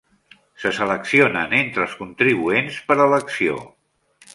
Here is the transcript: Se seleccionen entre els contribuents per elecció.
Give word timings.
Se 0.63 0.71
seleccionen 0.77 1.55
entre 1.59 1.85
els 1.87 1.95
contribuents 2.03 2.83
per 2.91 3.03
elecció. 3.11 3.65